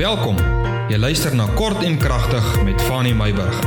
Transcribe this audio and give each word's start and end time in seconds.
Welkom. 0.00 0.38
Jy 0.88 0.96
luister 0.96 1.34
na 1.36 1.44
Kort 1.58 1.82
en 1.84 1.98
Kragtig 2.00 2.44
met 2.64 2.80
Fanny 2.88 3.10
Meyburg. 3.12 3.58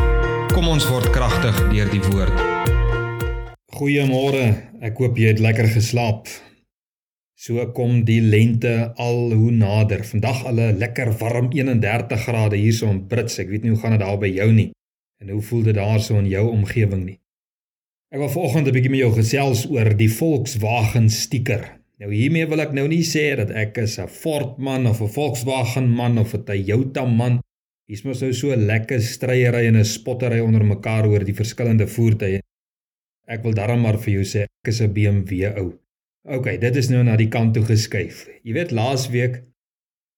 Kom 0.49 0.65
ons 0.65 0.88
word 0.89 1.12
kragtig 1.13 1.59
deur 1.70 1.91
die 1.91 1.99
woord. 2.07 2.39
Goeiemôre. 3.78 4.47
Ek 4.81 4.97
hoop 4.97 5.19
jy 5.21 5.29
het 5.35 5.43
lekker 5.46 5.69
geslaap. 5.75 6.31
So 7.38 7.61
kom 7.77 8.01
die 8.07 8.17
lente 8.25 8.73
al 8.97 9.29
hoe 9.29 9.51
nader. 9.54 10.01
Vandag 10.09 10.41
al 10.49 10.57
'n 10.57 10.79
lekker 10.81 11.13
warm 11.22 11.51
31 11.54 12.26
grade 12.26 12.58
hierso 12.58 12.90
in 12.90 13.06
Brits. 13.06 13.38
Ek 13.38 13.54
weet 13.54 13.62
nie 13.62 13.78
hoe 13.78 13.79
gaan 13.79 13.94
dit 13.94 14.02
daar 14.02 14.18
by 14.18 14.34
jou 14.34 14.52
nie. 14.52 14.72
En 15.22 15.29
hoe 15.29 15.42
voel 15.42 15.63
dit 15.63 15.76
daarso 15.76 16.18
in 16.18 16.27
jou 16.27 16.50
omgewing 16.50 17.05
nie? 17.05 17.20
Ek 18.09 18.18
wil 18.18 18.30
vanoggend 18.30 18.68
'n 18.68 18.73
bietjie 18.73 18.90
met 18.90 19.05
jou 19.05 19.13
gesels 19.13 19.70
oor 19.70 19.98
die 19.98 20.09
Volkswagen 20.09 21.09
stiker. 21.09 21.83
Nou 22.04 22.12
hiermee 22.12 22.44
wil 22.52 22.59
ek 22.59 22.73
nou 22.76 22.84
nie 22.91 23.05
sê 23.08 23.30
dat 23.40 23.52
ek 23.55 23.77
is 23.80 23.94
'n 23.95 24.12
Ford 24.12 24.58
man 24.59 24.88
of 24.90 24.99
'n 25.02 25.08
Volkswagen 25.08 25.88
man 25.88 26.18
of 26.20 26.34
'n 26.36 26.44
Toyota 26.44 27.05
man. 27.05 27.40
Hier's 27.88 28.04
mos 28.04 28.20
nou 28.22 28.34
so 28.34 28.55
lekker 28.55 29.00
stryery 29.00 29.68
en 29.68 29.77
'n 29.77 29.86
spottery 29.86 30.40
onder 30.40 30.66
mekaar 30.66 31.08
oor 31.08 31.24
die 31.24 31.34
verskillende 31.34 31.88
voertuie. 31.88 32.41
Ek 33.26 33.44
wil 33.44 33.54
darm 33.54 33.82
maar 33.82 33.98
vir 33.98 34.13
jou 34.16 34.24
sê 34.24 34.41
ek 34.44 34.68
is 34.68 34.82
'n 34.82 34.94
BMW 34.94 35.48
ou. 35.55 35.80
OK, 36.27 36.60
dit 36.60 36.76
is 36.76 36.90
nou 36.90 37.04
na 37.04 37.16
die 37.16 37.30
kant 37.30 37.54
toe 37.54 37.63
geskuif. 37.63 38.27
Jy 38.44 38.54
weet 38.54 38.72
laasweek 38.72 39.44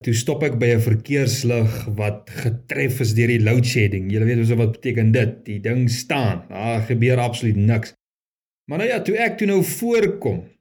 toe 0.04 0.14
stop 0.14 0.44
ek 0.44 0.58
by 0.58 0.73
'n 0.73 0.81
verkeerslig 0.81 1.86
wat 1.95 2.30
getref 2.30 3.00
is 3.00 3.14
deur 3.14 3.28
die 3.28 3.44
load 3.44 3.66
shedding. 3.66 4.12
Jy 4.12 4.26
weet 4.26 4.58
wat 4.58 4.72
beteken 4.72 5.12
dit? 5.12 5.45
Die 5.45 5.59
ding 5.59 5.90
staan. 5.90 6.45
Daar 6.50 6.81
gebeur 6.81 7.17
absoluut 7.17 7.56
niks. 7.56 7.94
Maar 8.67 8.78
nou 8.78 8.90
ja, 8.90 9.02
toe 9.02 9.17
ek 9.17 9.38
toe 9.38 9.48
nou 9.48 9.64
voorkom 9.64 10.55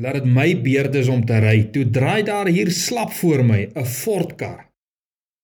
Laat 0.00 0.22
dit 0.22 0.28
my 0.32 0.48
beurt 0.64 0.94
is 0.96 1.08
om 1.12 1.24
te 1.28 1.36
ry. 1.44 1.66
Toe 1.72 1.84
draai 1.92 2.22
daar 2.24 2.48
hier 2.48 2.70
slap 2.72 3.12
voor 3.12 3.44
my 3.44 3.68
'n 3.74 3.84
Ford 3.84 4.36
kar. 4.36 4.70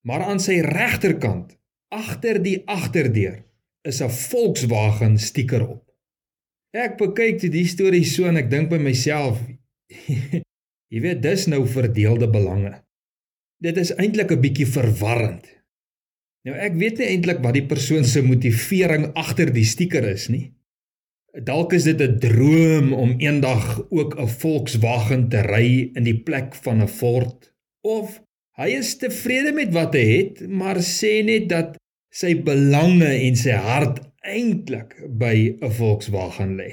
Maar 0.06 0.22
aan 0.22 0.40
sy 0.40 0.60
regterkant, 0.60 1.58
agter 1.88 2.42
die 2.42 2.62
agterdeur, 2.64 3.44
is 3.82 4.00
'n 4.00 4.10
Volkswagen 4.10 5.18
stiker 5.18 5.68
op. 5.68 5.84
Ek 6.72 6.96
bekyk 6.96 7.40
dit 7.40 7.52
die 7.52 7.66
storie 7.66 8.04
so 8.04 8.24
en 8.24 8.36
ek 8.36 8.50
dink 8.50 8.70
by 8.70 8.78
myself, 8.78 9.40
jy 10.92 11.00
weet 11.00 11.22
dis 11.22 11.46
nou 11.46 11.66
verdeelde 11.66 12.28
belange. 12.30 12.84
Dit 13.60 13.76
is 13.76 13.92
eintlik 13.96 14.32
'n 14.32 14.40
bietjie 14.40 14.66
verwarrend. 14.66 15.46
Nou 16.44 16.56
ek 16.56 16.74
weet 16.80 16.98
nie 16.98 17.06
eintlik 17.06 17.40
wat 17.44 17.54
die 17.54 17.66
persoon 17.66 18.04
se 18.04 18.22
motivering 18.22 19.12
agter 19.14 19.52
die 19.52 19.64
stiker 19.64 20.04
is 20.08 20.28
nie. 20.28 20.54
Dalk 21.38 21.72
is 21.72 21.84
dit 21.86 22.00
'n 22.02 22.18
droom 22.18 22.92
om 22.92 23.14
eendag 23.18 23.90
ook 23.90 24.18
'n 24.18 24.26
Volkswagen 24.26 25.28
te 25.28 25.40
ry 25.40 25.90
in 25.94 26.02
die 26.02 26.18
plek 26.22 26.54
van 26.54 26.82
'n 26.82 26.88
Ford 26.88 27.52
of 27.80 28.22
hy 28.58 28.68
is 28.68 28.96
tevrede 28.96 29.52
met 29.52 29.72
wat 29.72 29.94
hy 29.94 30.06
het, 30.16 30.48
maar 30.48 30.76
sê 30.76 31.22
net 31.24 31.48
dat 31.48 31.76
sy 32.10 32.42
belange 32.42 33.12
en 33.26 33.36
sy 33.36 33.54
hart 33.54 34.00
eintlik 34.20 34.96
by 35.08 35.56
'n 35.60 35.70
Volkswagen 35.70 36.56
lê. 36.56 36.72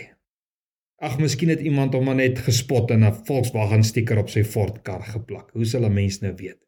Ag, 0.97 1.19
miskien 1.19 1.50
het 1.50 1.61
iemand 1.61 1.94
hom 1.94 2.16
net 2.16 2.39
gespot 2.39 2.91
en 2.91 3.03
'n 3.03 3.23
Volkswagen 3.25 3.83
stiker 3.83 4.17
op 4.17 4.29
sy 4.29 4.44
Ford 4.44 4.81
kar 4.81 5.03
geplak. 5.03 5.52
Hoe 5.52 5.66
sal 5.66 5.85
'n 5.85 5.94
mens 5.94 6.19
nou 6.22 6.33
weet? 6.35 6.59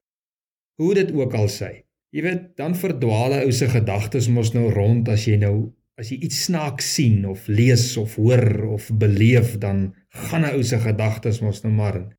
Hoe 0.75 0.93
dit 0.93 1.11
ook 1.11 1.33
al 1.33 1.47
sê. 1.47 1.71
Jy 2.09 2.21
weet, 2.21 2.55
dan 2.55 2.75
verdwaal 2.75 3.33
'n 3.33 3.43
ou 3.45 3.51
se 3.51 3.67
gedagtes 3.67 4.27
mos 4.27 4.53
nou 4.53 4.69
rond 4.71 5.09
as 5.09 5.25
jy 5.25 5.35
nou 5.35 5.73
As 5.97 6.11
jy 6.11 6.19
iets 6.27 6.43
snaaks 6.45 6.91
sien 6.93 7.23
of 7.25 7.47
lees 7.49 7.95
of 7.97 8.19
hoor 8.21 8.67
of 8.75 8.89
beleef, 9.01 9.55
dan 9.57 9.95
gaan 10.29 10.45
'n 10.45 10.53
ou 10.53 10.63
se 10.63 10.77
gedagtes 10.79 11.41
mos 11.41 11.63
nou 11.63 11.73
maar 11.73 11.95
in. 11.95 12.09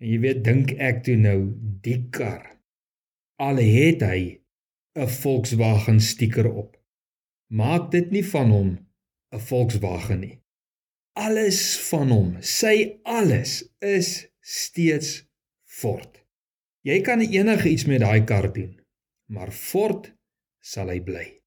En 0.00 0.08
jy 0.08 0.18
weet, 0.20 0.44
dink 0.44 0.72
ek 0.72 1.04
toe 1.04 1.16
nou 1.16 1.52
die 1.84 2.08
kar. 2.10 2.56
Al 3.36 3.60
het 3.60 4.00
hy 4.00 4.40
'n 4.96 5.08
Volkswagen 5.20 6.00
stiker 6.00 6.48
op. 6.48 6.80
Maak 7.52 7.90
dit 7.90 8.10
nie 8.10 8.24
van 8.24 8.50
hom 8.50 8.70
'n 9.32 9.38
Volkswagen 9.38 10.20
nie. 10.20 10.40
Alles 11.12 11.78
van 11.90 12.10
hom, 12.10 12.36
sy 12.40 13.00
alles 13.04 13.68
is 13.78 14.26
steeds 14.40 15.28
Ford. 15.64 16.24
Jy 16.82 17.00
kan 17.00 17.20
enige 17.20 17.68
iets 17.68 17.84
met 17.84 18.00
daai 18.00 18.24
kar 18.24 18.52
doen, 18.52 18.80
maar 19.26 19.52
Ford 19.52 20.12
sal 20.60 20.88
hy 20.88 21.00
bly. 21.00 21.43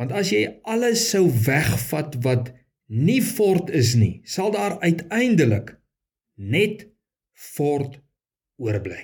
Want 0.00 0.14
as 0.16 0.30
jy 0.32 0.46
alles 0.64 1.02
sou 1.12 1.26
wegvat 1.28 2.14
wat 2.24 2.46
nie 2.88 3.20
fort 3.20 3.68
is 3.76 3.92
nie, 4.00 4.22
sal 4.24 4.48
daar 4.54 4.78
uiteindelik 4.80 5.74
net 6.40 6.86
fort 7.36 7.98
oorbly. 8.56 9.02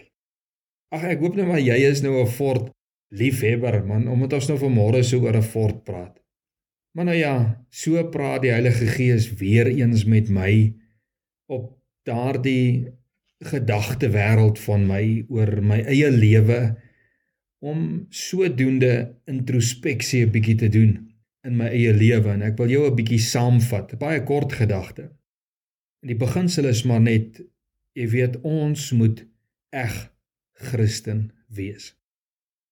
Ag 0.97 1.05
ek 1.13 1.21
hoop 1.21 1.37
nou 1.37 1.45
maar 1.51 1.61
jy 1.61 1.77
is 1.85 2.01
nou 2.01 2.17
'n 2.23 2.33
fort 2.33 2.73
liefhebber 3.13 3.85
man, 3.85 4.09
omdat 4.09 4.33
ons 4.33 4.49
nou 4.49 4.59
vanmôre 4.59 5.05
so 5.05 5.21
oor 5.21 5.37
'n 5.37 5.43
fort 5.43 5.85
praat. 5.85 6.17
Maar 6.97 7.05
nou 7.05 7.17
ja, 7.17 7.65
so 7.69 8.03
praat 8.09 8.43
die 8.43 8.51
Heilige 8.57 8.87
Gees 8.87 9.29
weer 9.37 9.67
eens 9.67 10.05
met 10.05 10.29
my 10.29 10.73
op 11.47 11.77
daardie 12.09 12.89
gedagte 13.45 14.09
wêreld 14.09 14.59
van 14.59 14.87
my 14.87 15.25
oor 15.29 15.61
my 15.61 15.83
eie 15.85 16.11
lewe 16.11 16.77
om 17.73 18.07
sodoende 18.11 18.93
introspeksie 19.31 20.25
'n 20.27 20.33
bietjie 20.35 20.57
te 20.63 20.69
doen 20.69 20.93
in 21.47 21.57
my 21.57 21.69
eie 21.71 21.93
lewe 21.95 22.31
en 22.33 22.43
ek 22.43 22.59
wil 22.59 22.71
jou 22.71 22.85
'n 22.87 22.97
bietjie 22.97 23.23
saamvat, 23.23 23.93
'n 23.93 23.99
baie 23.99 24.23
kort 24.23 24.53
gedagte. 24.53 25.11
In 26.03 26.09
die 26.09 26.23
beginsel 26.27 26.65
is 26.65 26.85
maar 26.85 27.01
net 27.01 27.41
jy 27.95 28.09
weet 28.09 28.41
ons 28.43 28.93
moet 28.93 29.25
eg 29.71 29.95
Christen 30.53 31.33
wees. 31.49 31.95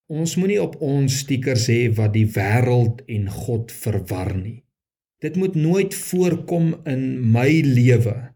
Ons 0.07 0.35
moenie 0.35 0.61
op 0.61 0.75
ons 0.81 1.17
stiekers 1.23 1.67
hê 1.67 1.89
wat 1.97 2.13
die 2.13 2.27
wêreld 2.27 3.01
en 3.09 3.29
God 3.29 3.71
verwar 3.71 4.35
nie. 4.37 4.63
Dit 5.19 5.35
moet 5.35 5.55
nooit 5.55 5.95
voorkom 5.95 6.75
in 6.85 7.31
my 7.31 7.49
lewe 7.65 8.35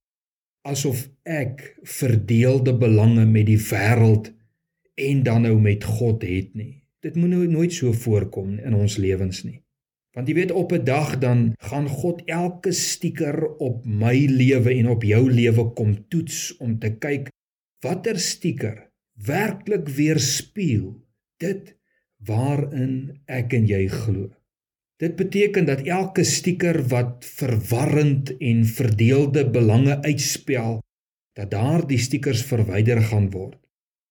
asof 0.67 1.05
ek 1.23 1.61
verdeelde 1.83 2.73
belange 2.73 3.25
met 3.25 3.45
die 3.45 3.59
wêreld 3.69 4.31
en 4.99 5.23
dan 5.23 5.41
nou 5.47 5.55
met 5.61 5.83
God 5.83 6.23
het 6.27 6.53
nie. 6.53 6.83
Dit 6.99 7.15
moet 7.15 7.31
nou 7.31 7.47
nooit 7.47 7.73
so 7.73 7.93
voorkom 7.95 8.57
in 8.59 8.75
ons 8.75 8.97
lewens 8.99 9.43
nie. 9.47 9.61
Want 10.17 10.27
jy 10.27 10.35
weet 10.35 10.51
op 10.51 10.73
'n 10.73 10.83
dag 10.83 11.17
dan 11.17 11.53
gaan 11.57 11.87
God 11.87 12.21
elke 12.25 12.71
stiker 12.71 13.55
op 13.57 13.85
my 13.85 14.25
lewe 14.25 14.73
en 14.73 14.89
op 14.89 15.03
jou 15.03 15.31
lewe 15.31 15.73
kom 15.73 16.07
toets 16.07 16.57
om 16.57 16.79
te 16.79 16.91
kyk 16.97 17.29
watter 17.79 18.19
stiker 18.19 18.89
werklik 19.15 19.87
weerspieël 19.87 20.99
dit 21.37 21.77
waarin 22.17 23.21
ek 23.25 23.53
en 23.53 23.67
jy 23.67 23.87
glo. 23.87 24.29
Dit 24.99 25.15
beteken 25.15 25.65
dat 25.65 25.87
elke 25.87 26.23
stiker 26.23 26.87
wat 26.87 27.25
verwarrend 27.25 28.37
en 28.37 28.65
verdeelde 28.65 29.49
belange 29.49 30.01
uitspel, 30.03 30.81
dat 31.33 31.51
daardie 31.51 31.97
stiekers 31.97 32.43
verwyder 32.43 33.01
gaan 33.01 33.29
word 33.31 33.68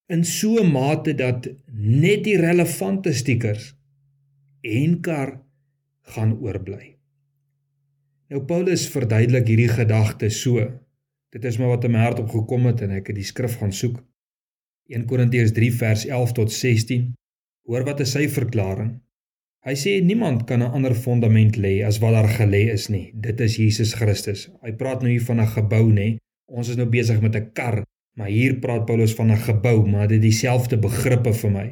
in 0.09 0.25
so 0.25 0.57
'n 0.63 0.71
mate 0.73 1.15
dat 1.15 1.49
net 1.73 2.25
die 2.25 2.37
relevante 2.37 3.13
stiekers 3.13 3.75
en 4.61 5.01
kar 5.01 5.41
gaan 6.01 6.33
oorbly. 6.41 6.97
Nou 8.29 8.45
Paulus 8.45 8.89
verduidelik 8.89 9.47
hierdie 9.47 9.69
gedagte 9.69 10.31
so. 10.31 10.65
Dit 11.33 11.45
is 11.45 11.59
maar 11.59 11.69
wat 11.69 11.85
in 11.85 11.91
my 11.91 11.99
hart 11.99 12.19
opgekom 12.19 12.67
het 12.67 12.81
en 12.81 12.91
ek 12.91 13.07
het 13.07 13.17
die 13.17 13.25
skrif 13.25 13.59
gaan 13.61 13.73
soek. 13.73 14.01
1 14.89 15.05
Korintiërs 15.05 15.53
3 15.53 15.73
vers 15.73 16.07
11 16.07 16.33
tot 16.33 16.53
16. 16.53 17.13
Hoor 17.69 17.85
wat 17.85 18.01
is 18.01 18.13
sy 18.17 18.29
verklaring? 18.29 18.95
Hy 19.65 19.75
sê 19.77 19.99
niemand 20.01 20.47
kan 20.49 20.63
'n 20.63 20.73
ander 20.73 20.95
fondament 20.95 21.57
lê 21.57 21.85
as 21.85 21.99
wat 21.99 22.13
daar 22.13 22.29
gelê 22.29 22.73
is 22.73 22.89
nie. 22.89 23.13
Dit 23.15 23.41
is 23.41 23.57
Jesus 23.57 23.93
Christus. 23.95 24.49
Hy 24.63 24.73
praat 24.73 25.03
nou 25.03 25.11
hier 25.11 25.25
van 25.25 25.41
'n 25.41 25.47
gebou 25.47 25.93
nê. 25.93 26.17
Ons 26.47 26.69
is 26.69 26.77
nou 26.77 26.89
besig 26.89 27.21
met 27.21 27.37
'n 27.37 27.53
kar 27.53 27.85
Maar 28.19 28.33
hier 28.35 28.57
praat 28.59 28.85
Paulus 28.85 29.15
van 29.15 29.31
'n 29.31 29.37
gebou, 29.37 29.89
maar 29.89 30.09
dit 30.09 30.23
dieselfde 30.23 30.79
begrippe 30.79 31.33
vir 31.33 31.51
my. 31.51 31.69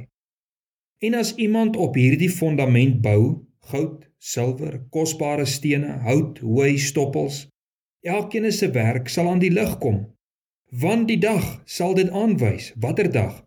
En 0.98 1.14
as 1.14 1.34
iemand 1.34 1.76
op 1.76 1.94
hierdie 1.94 2.30
fondament 2.30 3.00
bou, 3.00 3.42
goud, 3.58 4.06
silwer, 4.18 4.86
kosbare 4.90 5.44
stene, 5.44 5.98
hout, 6.06 6.38
hooi, 6.38 6.78
stoppels, 6.78 7.48
elkeen 8.00 8.52
se 8.52 8.70
werk 8.70 9.08
sal 9.08 9.28
aan 9.28 9.38
die 9.38 9.50
lig 9.50 9.78
kom. 9.78 10.14
Want 10.70 11.08
die 11.08 11.18
dag 11.18 11.62
sal 11.64 11.94
dit 11.94 12.10
aanwys, 12.10 12.72
watter 12.78 13.10
dag? 13.12 13.44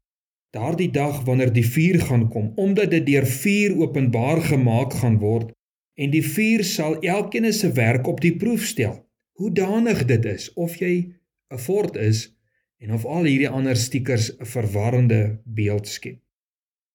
Daardie 0.50 0.92
dag 0.92 1.24
wanneer 1.24 1.54
die 1.54 1.66
vuur 1.66 2.00
gaan 2.02 2.30
kom, 2.30 2.52
omdat 2.56 2.92
dit 2.92 3.06
deur 3.06 3.28
vuur 3.28 3.78
openbaar 3.78 4.42
gemaak 4.42 4.94
gaan 4.94 5.20
word 5.20 5.52
en 5.94 6.10
die 6.10 6.24
vuur 6.26 6.64
sal 6.64 7.00
elkeen 7.00 7.54
se 7.54 7.72
werk 7.72 8.08
op 8.08 8.22
die 8.22 8.36
proef 8.36 8.66
stel. 8.66 9.06
Hoe 9.32 9.52
danig 9.52 10.06
dit 10.06 10.26
is 10.26 10.54
of 10.54 10.76
jy 10.76 11.14
'n 11.54 11.58
fort 11.58 11.96
is 11.96 12.39
en 12.80 12.94
of 12.96 13.06
al 13.06 13.28
hierdie 13.28 13.50
ander 13.50 13.78
stiekers 13.78 14.32
'n 14.38 14.46
verwarrende 14.46 15.22
beeld 15.44 15.88
skep. 15.88 16.20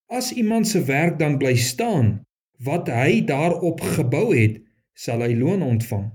As 0.06 0.32
iemand 0.32 0.68
se 0.68 0.84
werk 0.84 1.18
dan 1.18 1.38
bly 1.38 1.56
staan 1.56 2.24
wat 2.58 2.88
hy 2.88 3.24
daarop 3.24 3.80
gebou 3.80 4.36
het, 4.36 4.60
sal 4.94 5.20
hy 5.20 5.34
loon 5.34 5.62
ontvang. 5.62 6.12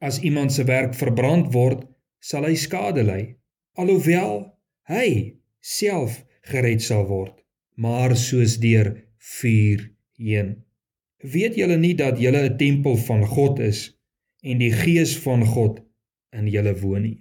As 0.00 0.20
iemand 0.20 0.52
se 0.52 0.64
werk 0.64 0.94
verbrand 0.94 1.52
word, 1.52 1.84
sal 2.18 2.44
hy 2.44 2.54
skade 2.54 3.04
ly, 3.04 3.36
alhoewel 3.76 4.58
hy 4.88 5.36
self 5.60 6.24
gered 6.48 6.82
sal 6.82 7.04
word, 7.06 7.36
maar 7.76 8.16
soos 8.16 8.58
deur 8.58 8.94
vuur 9.18 9.84
heen. 10.16 10.56
Weet 11.20 11.58
julle 11.60 11.76
nie 11.76 11.94
dat 11.94 12.18
julle 12.18 12.48
'n 12.48 12.56
tempel 12.56 12.96
van 12.96 13.26
God 13.26 13.60
is 13.60 13.92
en 14.42 14.58
die 14.58 14.72
Gees 14.72 15.18
van 15.18 15.44
God 15.44 15.82
in 16.32 16.48
julle 16.48 16.74
woon 16.80 17.02
nie? 17.02 17.20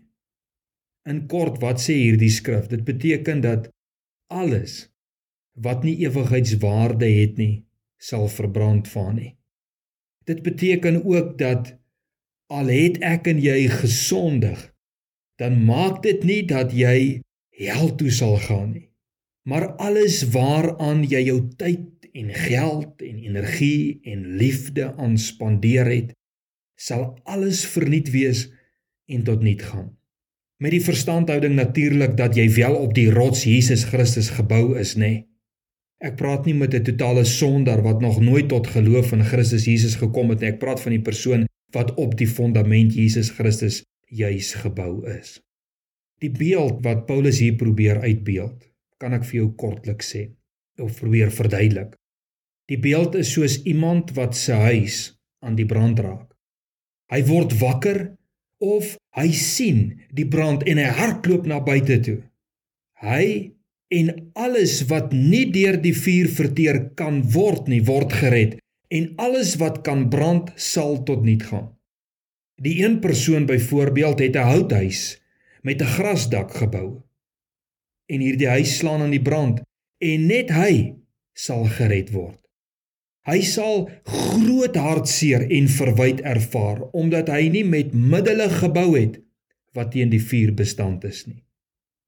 In 1.08 1.28
kort, 1.28 1.62
wat 1.62 1.80
sê 1.82 1.96
hierdie 1.96 2.32
skrif? 2.34 2.68
Dit 2.68 2.84
beteken 2.88 3.42
dat 3.42 3.70
alles 4.28 4.90
wat 5.60 5.84
nie 5.84 5.98
ewigheidswaarde 6.06 7.08
het 7.08 7.38
nie, 7.40 7.66
sal 8.00 8.28
verbrand 8.32 8.88
van 8.88 9.16
nie. 9.16 9.32
Dit 10.30 10.44
beteken 10.44 11.04
ook 11.04 11.38
dat 11.38 11.74
al 12.50 12.70
het 12.72 13.00
ek 13.06 13.28
en 13.32 13.42
jy 13.42 13.68
gesondig, 13.72 14.60
dan 15.40 15.64
maak 15.66 16.04
dit 16.04 16.24
nie 16.24 16.44
dat 16.48 16.74
jy 16.76 17.22
hel 17.60 17.92
toe 18.00 18.12
sal 18.12 18.38
gaan 18.46 18.72
nie. 18.76 18.88
Maar 19.50 19.72
alles 19.82 20.22
waaraan 20.34 21.04
jy 21.08 21.24
jou 21.30 21.40
tyd 21.58 22.10
en 22.14 22.32
geld 22.34 23.02
en 23.06 23.22
energie 23.24 24.00
en 24.04 24.26
liefde 24.38 24.94
aan 24.96 25.18
spandeer 25.18 25.88
het, 25.90 26.14
sal 26.80 27.18
alles 27.24 27.66
verniet 27.66 28.12
wees 28.14 28.48
en 29.10 29.24
tot 29.24 29.42
niet 29.42 29.64
gaan. 29.64 29.99
Met 30.60 30.74
die 30.76 30.84
verstandhouding 30.84 31.56
natuurlik 31.56 32.18
dat 32.20 32.36
jy 32.36 32.50
wel 32.52 32.76
op 32.76 32.94
die 32.94 33.08
rots 33.12 33.46
Jesus 33.48 33.86
Christus 33.88 34.34
gebou 34.36 34.76
is, 34.80 34.98
nê? 35.00 35.08
Nee. 35.08 35.26
Ek 36.00 36.16
praat 36.20 36.46
nie 36.48 36.56
met 36.56 36.74
'n 36.76 36.84
totale 36.84 37.24
sondaar 37.26 37.82
wat 37.84 38.02
nog 38.02 38.20
nooit 38.20 38.48
tot 38.48 38.68
geloof 38.68 39.12
in 39.12 39.24
Christus 39.24 39.66
Jesus 39.66 39.96
gekom 39.96 40.30
het 40.30 40.40
nie. 40.40 40.50
Ek 40.50 40.60
praat 40.60 40.82
van 40.82 40.92
die 40.92 41.02
persoon 41.02 41.46
wat 41.72 41.94
op 41.96 42.18
die 42.18 42.28
fondament 42.28 42.94
Jesus 42.94 43.30
Christus 43.30 43.84
juis 44.08 44.54
gebou 44.54 45.08
is. 45.08 45.40
Die 46.20 46.32
beeld 46.32 46.84
wat 46.84 47.06
Paulus 47.06 47.40
hier 47.40 47.56
probeer 47.56 48.00
uitbeeld, 48.00 48.68
kan 48.98 49.14
ek 49.14 49.24
vir 49.24 49.36
jou 49.42 49.50
kortliks 49.56 50.16
sê 50.16 50.30
of 50.80 51.00
probeer 51.00 51.32
verduidelik. 51.32 51.96
Die 52.68 52.80
beeld 52.80 53.16
is 53.16 53.32
soos 53.32 53.64
iemand 53.64 54.12
wat 54.16 54.36
sy 54.36 54.54
huis 54.54 55.20
aan 55.40 55.56
die 55.56 55.66
brand 55.66 56.00
raak. 56.00 56.36
Hy 57.12 57.24
word 57.24 57.56
wakker 57.60 58.19
of 58.60 58.96
hy 59.16 59.32
sien 59.32 60.00
die 60.16 60.28
brand 60.28 60.64
en 60.68 60.78
hy 60.78 60.90
hardloop 61.00 61.48
na 61.48 61.60
buite 61.64 62.00
toe. 62.06 62.20
Hy 63.00 63.56
en 63.90 64.12
alles 64.38 64.84
wat 64.92 65.14
nie 65.16 65.48
deur 65.52 65.80
die 65.82 65.96
vuur 65.96 66.30
verteer 66.30 66.82
kan 67.00 67.24
word 67.34 67.72
nie 67.72 67.82
word 67.88 68.14
gered 68.14 68.60
en 68.94 69.14
alles 69.22 69.56
wat 69.62 69.82
kan 69.86 70.08
brand 70.10 70.52
sal 70.56 71.00
tot 71.08 71.24
niet 71.26 71.44
gaan. 71.50 71.72
Die 72.60 72.84
een 72.84 73.00
persoon 73.00 73.46
byvoorbeeld 73.46 74.20
het 74.20 74.36
'n 74.36 74.50
houthuis 74.52 75.22
met 75.62 75.82
'n 75.82 75.94
grasdak 75.96 76.54
gebou. 76.54 77.02
En 78.06 78.20
hierdie 78.20 78.48
huis 78.48 78.78
slaan 78.78 79.02
aan 79.02 79.16
die 79.16 79.22
brand 79.22 79.62
en 79.98 80.26
net 80.26 80.50
hy 80.50 80.96
sal 81.34 81.66
gered 81.66 82.12
word. 82.12 82.49
Hy 83.30 83.44
sal 83.46 83.84
groot 84.10 84.78
hartseer 84.80 85.44
en 85.54 85.68
verwyd 85.70 86.24
ervaar 86.26 86.82
omdat 86.98 87.30
hy 87.30 87.50
nie 87.54 87.66
met 87.68 87.94
middele 87.94 88.48
gebou 88.50 88.94
het 88.96 89.20
wat 89.78 89.92
teen 89.94 90.10
die 90.10 90.22
vuur 90.24 90.56
bestand 90.58 91.06
is 91.06 91.28
nie. 91.28 91.44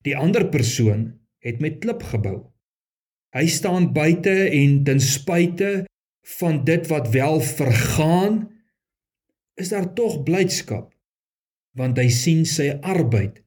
Die 0.02 0.16
ander 0.18 0.48
persoon 0.50 1.12
het 1.46 1.62
met 1.62 1.78
klip 1.84 2.02
gebou. 2.10 2.40
Hy 3.38 3.46
staan 3.48 3.92
buite 3.94 4.34
en 4.50 4.82
ten 4.88 5.02
spyte 5.04 5.86
van 6.40 6.64
dit 6.66 6.90
wat 6.90 7.12
wel 7.14 7.40
vergaan, 7.42 8.42
is 9.62 9.70
daar 9.70 9.94
tog 9.94 10.24
blydskap 10.26 10.90
want 11.78 12.00
hy 12.02 12.10
sien 12.12 12.44
sy 12.50 12.74
arbeid 12.84 13.40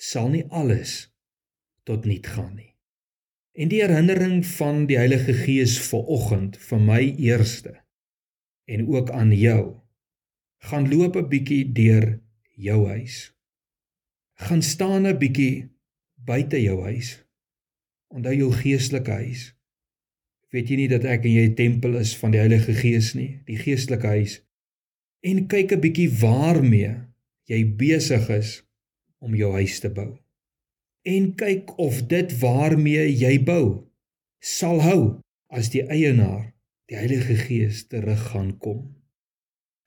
sal 0.00 0.30
nie 0.32 0.46
alles 0.48 1.10
tot 1.84 2.06
niet 2.08 2.24
gaan 2.24 2.54
nie. 2.56 2.69
En 3.60 3.68
die 3.68 3.82
herinnering 3.82 4.40
van 4.56 4.86
die 4.88 4.96
Heilige 4.96 5.34
Gees 5.36 5.74
vanoggend 5.84 6.54
vir 6.64 6.78
my 6.80 7.00
eerste 7.20 7.74
en 8.64 8.86
ook 8.88 9.10
aan 9.12 9.34
jou 9.36 9.64
gaan 10.70 10.88
loop 10.88 11.16
'n 11.16 11.28
bietjie 11.28 11.72
deur 11.72 12.06
jou 12.56 12.86
huis. 12.88 13.34
Gaan 14.40 14.62
staan 14.62 15.06
'n 15.06 15.18
bietjie 15.18 15.68
buite 16.14 16.62
jou 16.62 16.80
huis. 16.82 17.24
Onthou 18.08 18.34
jou 18.34 18.52
geestelike 18.52 19.10
huis. 19.10 19.54
Weet 20.48 20.68
jy 20.68 20.76
nie 20.76 20.88
dat 20.88 21.04
ek 21.04 21.24
en 21.24 21.32
jy 21.32 21.44
'n 21.48 21.54
tempel 21.54 22.00
is 22.00 22.16
van 22.16 22.30
die 22.30 22.40
Heilige 22.40 22.74
Gees 22.74 23.14
nie, 23.14 23.42
die 23.44 23.56
geestelike 23.56 24.06
huis? 24.06 24.40
En 25.20 25.46
kyk 25.46 25.72
'n 25.72 25.80
bietjie 25.80 26.10
waarmee 26.10 26.96
jy 27.44 27.76
besig 27.76 28.28
is 28.28 28.64
om 29.18 29.34
jou 29.34 29.52
huis 29.52 29.80
te 29.80 29.90
bou. 29.90 30.18
En 31.02 31.34
kyk 31.34 31.78
of 31.78 32.02
dit 32.10 32.32
waarmee 32.42 33.06
jy 33.16 33.38
bou 33.44 33.86
sal 34.40 34.80
hou 34.84 35.00
as 35.52 35.70
die 35.72 35.82
eienaar, 35.88 36.52
die 36.88 36.98
Heilige 36.98 37.36
Gees 37.40 37.86
terug 37.88 38.20
gaan 38.32 38.52
kom. 38.60 38.82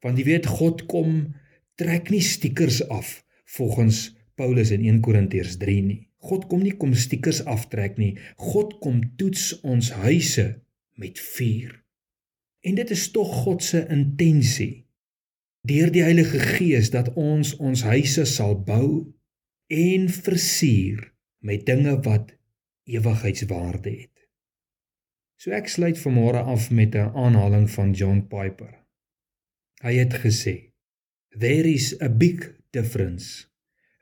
Want 0.04 0.18
jy 0.20 0.26
weet 0.28 0.50
God 0.50 0.86
kom 0.92 1.34
trek 1.80 2.10
nie 2.14 2.22
stiekers 2.24 2.82
af 2.90 3.22
volgens 3.58 4.10
Paulus 4.36 4.74
in 4.74 4.86
1 4.86 5.02
Korintiërs 5.06 5.58
3 5.62 5.80
nie. 5.86 6.02
God 6.24 6.48
kom 6.50 6.64
nie 6.64 6.76
kom 6.80 6.94
stiekers 6.96 7.44
aftrek 7.50 7.98
nie. 8.00 8.14
God 8.40 8.78
kom 8.84 9.02
toets 9.20 9.52
ons 9.62 9.92
huise 10.06 10.48
met 10.98 11.20
vuur. 11.20 11.76
En 12.64 12.78
dit 12.80 12.94
is 12.96 13.10
tog 13.12 13.30
God 13.44 13.64
se 13.64 13.84
intensie 13.92 14.86
deur 15.68 15.92
die 15.96 16.04
Heilige 16.04 16.40
Gees 16.44 16.90
dat 16.92 17.14
ons 17.20 17.54
ons 17.56 17.86
huise 17.88 18.26
sal 18.28 18.58
bou 18.68 19.14
en 19.74 20.10
versier 20.10 21.02
met 21.42 21.66
dinge 21.66 21.96
wat 22.06 22.34
ewigheidswaarde 22.86 23.90
het. 23.90 24.28
So 25.42 25.52
ek 25.58 25.72
sluit 25.72 25.98
vanmôre 26.00 26.44
af 26.54 26.70
met 26.72 26.96
'n 26.96 27.12
aanhaling 27.26 27.68
van 27.72 27.94
John 27.94 28.22
Piper. 28.28 28.74
Hy 29.82 29.94
het 29.98 30.14
gesê: 30.26 30.56
There 31.40 31.68
is 31.68 32.00
a 32.02 32.10
big 32.10 32.54
difference 32.70 33.48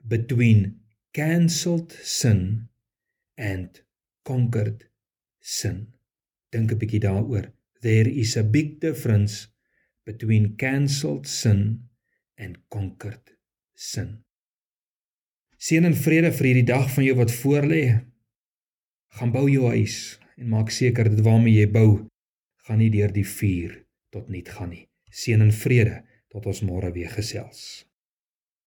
between 0.03 0.81
cancelled 1.11 1.91
sin 2.03 2.69
and 3.35 3.83
conquered 4.23 4.89
sin. 5.39 5.93
Dink 6.49 6.71
'n 6.71 6.77
bietjie 6.77 6.99
daaroor. 6.99 7.53
There 7.79 8.09
is 8.09 8.37
a 8.37 8.43
big 8.43 8.79
difference 8.79 9.47
between 10.03 10.55
cancelled 10.55 11.27
sin 11.27 11.89
and 12.35 12.57
conquered 12.67 13.37
sin. 13.73 14.23
Seën 15.61 15.85
en 15.85 15.93
vrede 15.93 16.31
vir 16.33 16.47
hierdie 16.47 16.69
dag 16.71 16.87
van 16.89 17.05
jou 17.05 17.13
wat 17.19 17.31
voorlê. 17.37 17.83
Gaan 19.13 19.33
bou 19.35 19.43
jou 19.45 19.67
huis 19.69 20.17
en 20.39 20.47
maak 20.49 20.71
seker 20.73 21.11
dit 21.13 21.21
waarmee 21.21 21.59
jy 21.59 21.67
bou 21.69 21.89
gaan 22.65 22.81
nie 22.81 22.89
deur 22.89 23.13
die 23.13 23.27
vuur 23.27 23.75
tot 24.09 24.31
niet 24.33 24.49
gaan 24.49 24.71
nie. 24.73 24.87
Seën 25.13 25.43
en 25.45 25.53
vrede 25.53 25.99
tot 26.33 26.47
ons 26.49 26.63
môre 26.65 26.89
weer 26.95 27.13
gesels. 27.13 27.85